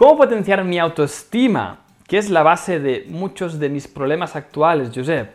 [0.00, 1.80] ¿Cómo potenciar mi autoestima?
[2.08, 5.34] Que es la base de muchos de mis problemas actuales, Josep.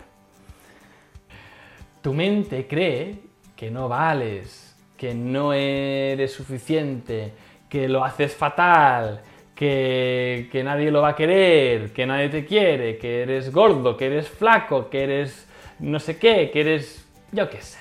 [2.01, 3.19] Tu mente cree
[3.55, 7.31] que no vales, que no eres suficiente,
[7.69, 9.21] que lo haces fatal,
[9.53, 14.07] que, que, nadie lo va a querer, que nadie te quiere, que eres gordo, que
[14.07, 15.47] eres flaco, que eres
[15.77, 17.07] no sé qué, que eres...
[17.31, 17.77] yo qué sé,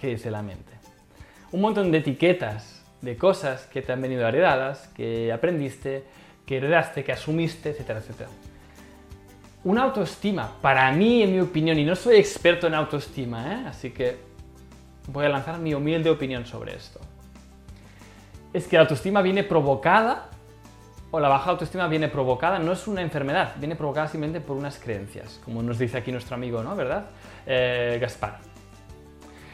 [0.00, 0.72] qué dice la mente.
[1.52, 2.73] Un montón de etiquetas,
[3.04, 6.04] de cosas que te han venido heredadas, que aprendiste,
[6.46, 8.30] que heredaste, que asumiste, etcétera, etcétera.
[9.64, 13.64] Una autoestima, para mí, en mi opinión, y no soy experto en autoestima, ¿eh?
[13.68, 14.16] así que
[15.08, 17.00] voy a lanzar mi humilde opinión sobre esto.
[18.52, 20.30] Es que la autoestima viene provocada,
[21.10, 24.78] o la baja autoestima viene provocada, no es una enfermedad, viene provocada simplemente por unas
[24.78, 26.74] creencias, como nos dice aquí nuestro amigo, ¿no?
[26.74, 27.06] ¿Verdad?
[27.46, 28.38] Eh, Gaspar.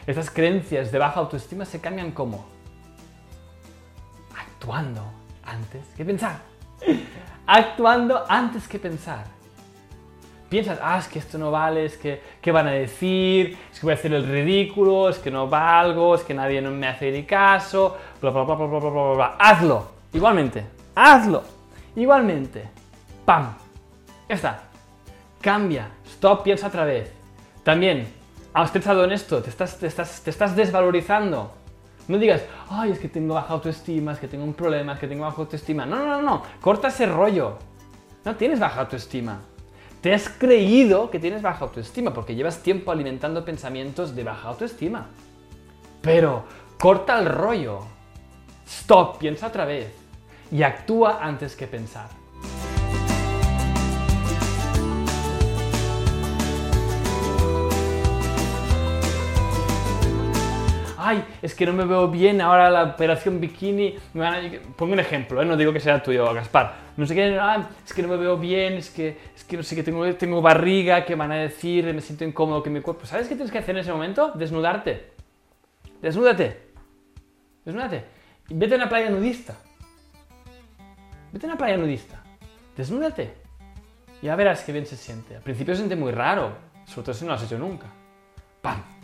[0.07, 2.60] Estas creencias de baja autoestima se cambian como
[4.61, 5.01] actuando
[5.43, 6.39] antes que pensar.
[7.47, 9.25] actuando antes que pensar.
[10.49, 13.57] Piensas, ah, es que esto no vale, es que, ¿qué van a decir?
[13.71, 16.87] Es que voy a hacer el ridículo, es que no valgo, es que nadie me
[16.87, 19.35] hace ni caso, bla, bla, bla, bla, bla, bla, bla, bla.
[19.39, 21.43] Hazlo, igualmente, hazlo,
[21.95, 22.69] igualmente.
[23.25, 23.55] ¡Pam!
[24.29, 24.63] Ya está.
[25.41, 27.11] Cambia, stop, piensa otra vez.
[27.63, 28.07] También,
[28.53, 29.41] ¿has pensado en esto?
[29.41, 31.60] ¿Te estás, te estás, te estás desvalorizando?
[32.07, 35.07] No digas, ay, es que tengo baja autoestima, es que tengo un problema, es que
[35.07, 35.85] tengo baja autoestima.
[35.85, 36.43] No, no, no, no.
[36.59, 37.57] Corta ese rollo.
[38.25, 39.39] No tienes baja autoestima.
[40.01, 45.07] Te has creído que tienes baja autoestima porque llevas tiempo alimentando pensamientos de baja autoestima.
[46.01, 46.43] Pero
[46.79, 47.79] corta el rollo.
[48.65, 49.91] Stop, piensa otra vez.
[50.51, 52.20] Y actúa antes que pensar.
[61.01, 64.59] Ay, es que no me veo bien, ahora la operación bikini, me van a...
[64.75, 65.45] Pongo un ejemplo, ¿eh?
[65.45, 66.75] no digo que sea tuyo, Gaspar.
[66.97, 69.63] No sé qué, ah, es que no me veo bien, es que, es que no
[69.63, 73.05] sé qué, tengo, tengo barriga, que van a decir, me siento incómodo que mi cuerpo...
[73.05, 74.31] ¿Sabes qué tienes que hacer en ese momento?
[74.35, 75.11] Desnudarte.
[76.01, 76.61] Desnúdate.
[77.65, 78.05] Desnúdate.
[78.49, 79.55] Y vete a una playa nudista.
[81.31, 82.21] Vete a una playa nudista.
[82.75, 83.33] Desnúdate.
[84.21, 85.35] Ya verás qué bien se siente.
[85.35, 86.53] Al principio se siente muy raro,
[86.85, 87.87] sobre todo si no lo has hecho nunca.
[88.61, 89.00] ¡Pam!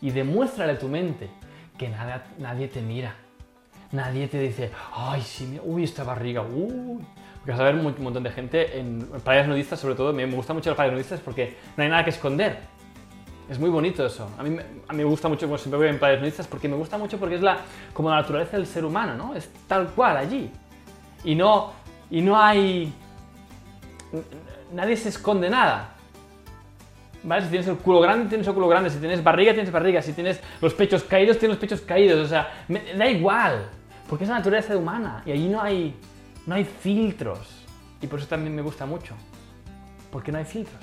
[0.00, 1.30] Y demuéstrale a tu mente
[1.78, 3.14] que nada, nadie te mira.
[3.92, 7.04] Nadie te dice, ay, sí, uy, esta barriga, uy.
[7.36, 10.56] Porque vas a ver un montón de gente en playas nudistas, sobre todo, me gustan
[10.56, 12.58] mucho las playas nudistas porque no hay nada que esconder.
[13.48, 14.28] Es muy bonito eso.
[14.38, 14.58] A mí,
[14.88, 17.16] a mí me gusta mucho, como siempre voy en playas nudistas, porque me gusta mucho
[17.18, 17.58] porque es la,
[17.92, 19.34] como la naturaleza del ser humano, ¿no?
[19.34, 20.50] Es tal cual allí.
[21.22, 21.72] Y no,
[22.10, 22.92] y no hay...
[24.72, 25.95] Nadie se esconde nada.
[27.26, 28.88] Si tienes el culo grande, tienes el culo grande.
[28.88, 30.00] Si tienes barriga, tienes barriga.
[30.00, 32.24] Si tienes los pechos caídos, tienes los pechos caídos.
[32.24, 32.64] O sea,
[32.96, 33.68] da igual.
[34.08, 35.22] Porque es la naturaleza humana.
[35.26, 35.94] Y allí no hay,
[36.46, 37.66] no hay filtros.
[38.00, 39.14] Y por eso también me gusta mucho.
[40.12, 40.80] Porque no hay filtros.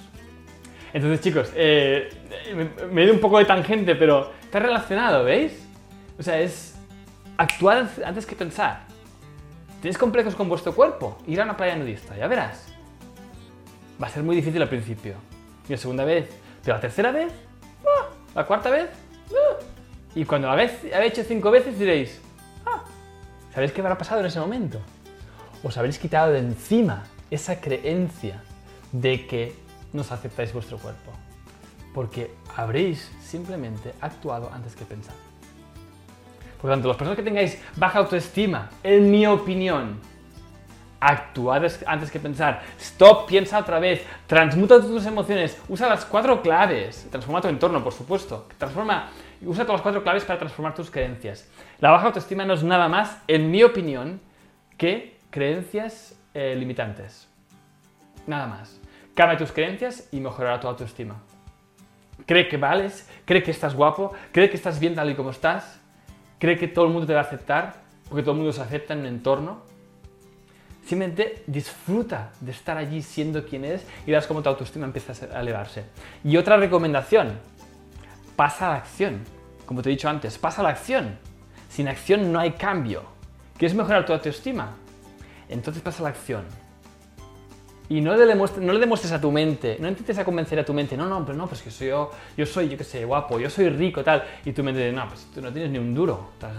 [0.92, 2.10] Entonces, chicos, eh,
[2.92, 5.66] me, he ido un poco de tangente, pero está relacionado, ¿veis?
[6.20, 6.78] O sea, es
[7.38, 8.82] actuar antes que pensar.
[9.82, 11.18] ¿Tienes complejos con vuestro cuerpo?
[11.26, 12.68] Ir a una playa nudista, ya verás.
[14.02, 15.16] Va a ser muy difícil al principio
[15.68, 16.30] y la segunda vez,
[16.64, 17.32] pero la tercera vez,
[17.86, 18.10] ¡ah!
[18.36, 18.90] la cuarta vez,
[19.32, 19.60] ¡ah!
[20.16, 22.20] y cuando habéis hecho cinco veces diréis,
[22.66, 22.84] ah,
[23.54, 24.80] ¿sabéis qué habrá pasado en ese momento?
[25.64, 28.42] Os habréis quitado de encima esa creencia
[28.92, 29.56] de que
[29.94, 31.12] no aceptáis vuestro cuerpo,
[31.94, 35.16] porque habréis simplemente actuado antes que pensar.
[36.62, 40.00] Por lo tanto, las personas que tengáis baja autoestima, en mi opinión,
[41.08, 42.62] actuar antes que pensar.
[42.80, 44.06] Stop, piensa otra vez.
[44.28, 45.62] Transmuta tus emociones.
[45.68, 47.08] Usa las cuatro claves.
[47.10, 48.48] Transforma tu entorno, por supuesto.
[48.58, 49.10] Transforma,
[49.46, 51.50] usa todas las cuatro claves para transformar tus creencias.
[51.80, 54.22] La baja autoestima no es nada más, en mi opinión,
[54.78, 57.28] que creencias eh, limitantes.
[58.26, 58.80] Nada más.
[59.14, 61.16] Cambia tus creencias y mejorará tu autoestima.
[62.26, 65.82] Cree que vales, cree que estás guapo, cree que estás bien tal y como estás,
[66.40, 68.94] cree que todo el mundo te va a aceptar, porque todo el mundo se acepta
[68.94, 69.73] en un entorno
[70.86, 75.40] Simplemente disfruta de estar allí siendo quien eres y verás cómo tu autoestima empieza a
[75.40, 75.86] elevarse.
[76.24, 77.40] Y otra recomendación,
[78.36, 79.22] pasa a la acción.
[79.66, 81.18] Como te he dicho antes, pasa a la acción.
[81.70, 83.04] Sin acción no hay cambio.
[83.58, 84.72] ¿Quieres mejorar tu autoestima?
[85.48, 86.44] Entonces pasa a la acción.
[87.90, 90.66] Y no le, demuestres, no le demuestres a tu mente, no intentes a convencer a
[90.66, 93.04] tu mente, no, no, pero no, pues que soy yo, yo soy, yo qué sé,
[93.04, 94.24] guapo, yo soy rico, tal.
[94.46, 96.56] Y tu mente dice, no, pues tú no tienes ni un duro, estás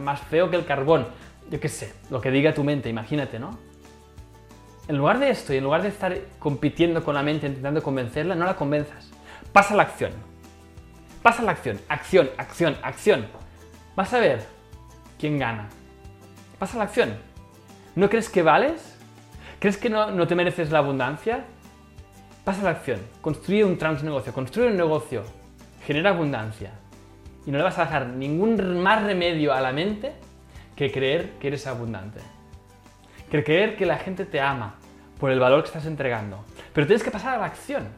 [0.00, 1.06] más feo que el carbón
[1.50, 3.58] yo qué sé, lo que diga tu mente, imagínate, ¿no?
[4.88, 8.34] En lugar de esto y en lugar de estar compitiendo con la mente intentando convencerla,
[8.34, 9.10] no la convenzas.
[9.52, 10.12] Pasa la acción.
[11.22, 11.80] Pasa la acción.
[11.88, 13.26] Acción, acción, acción.
[13.96, 14.44] Vas a ver
[15.18, 15.68] quién gana.
[16.58, 17.16] Pasa la acción.
[17.96, 18.95] ¿No crees que vales?
[19.58, 21.44] ¿Crees que no, no te mereces la abundancia?
[22.44, 23.00] Pasa a la acción.
[23.20, 24.32] Construye un transnegocio.
[24.32, 25.22] Construye un negocio.
[25.84, 26.72] Genera abundancia.
[27.46, 30.12] Y no le vas a dejar ningún más remedio a la mente
[30.74, 32.20] que creer que eres abundante.
[33.30, 34.76] Que creer que la gente te ama
[35.18, 36.44] por el valor que estás entregando.
[36.72, 37.88] Pero tienes que pasar a la acción.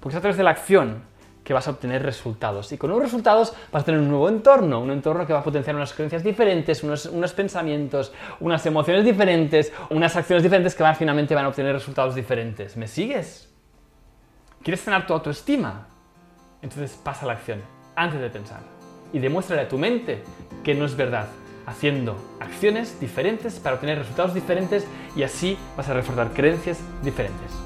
[0.00, 1.02] Porque es a través de la acción
[1.46, 2.72] que vas a obtener resultados.
[2.72, 5.44] Y con nuevos resultados vas a tener un nuevo entorno, un entorno que va a
[5.44, 10.96] potenciar unas creencias diferentes, unos, unos pensamientos, unas emociones diferentes, unas acciones diferentes que van,
[10.96, 12.76] finalmente van a obtener resultados diferentes.
[12.76, 13.48] ¿Me sigues?
[14.60, 15.86] ¿Quieres tener tu autoestima?
[16.62, 17.62] Entonces pasa a la acción,
[17.94, 18.60] antes de pensar.
[19.12, 20.24] Y demuéstrale a tu mente
[20.64, 21.28] que no es verdad,
[21.64, 24.84] haciendo acciones diferentes para obtener resultados diferentes
[25.14, 27.65] y así vas a reforzar creencias diferentes.